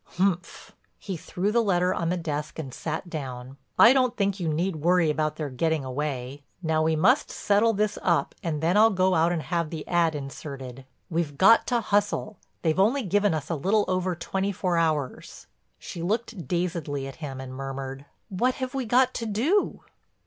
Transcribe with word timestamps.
"Umph!" 0.17 0.75
he 0.97 1.15
threw 1.15 1.51
the 1.51 1.61
letter 1.61 1.93
on 1.93 2.09
the 2.09 2.17
desk 2.17 2.57
and 2.57 2.73
sat 2.73 3.07
down, 3.07 3.57
"I 3.77 3.93
don't 3.93 4.17
think 4.17 4.39
you 4.39 4.47
need 4.47 4.77
worry 4.77 5.11
about 5.11 5.35
their 5.35 5.51
getting 5.51 5.85
away. 5.85 6.41
Now 6.63 6.81
we 6.81 6.95
must 6.95 7.29
settle 7.29 7.73
this 7.73 7.99
up 8.01 8.33
and 8.41 8.63
then 8.63 8.75
I'll 8.77 8.89
go 8.89 9.13
out 9.13 9.31
and 9.31 9.43
have 9.43 9.69
the 9.69 9.87
ad 9.87 10.15
inserted. 10.15 10.85
We've 11.11 11.37
got 11.37 11.67
to 11.67 11.81
hustle—they've 11.81 12.79
only 12.79 13.03
given 13.03 13.35
us 13.35 13.51
a 13.51 13.55
little 13.55 13.85
over 13.87 14.15
twenty 14.15 14.51
four 14.51 14.75
hours." 14.75 15.45
She 15.77 16.01
looked 16.01 16.47
dazedly 16.47 17.05
at 17.07 17.17
him 17.17 17.39
and 17.39 17.53
murmured: 17.53 18.05
"What 18.29 18.55
have 18.55 18.73
we 18.73 18.85
got 18.85 19.13
to 19.13 19.27
do?" 19.27 19.81